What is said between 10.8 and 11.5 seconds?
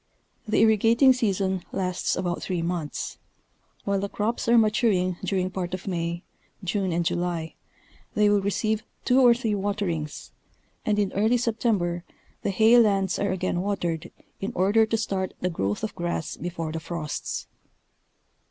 and in early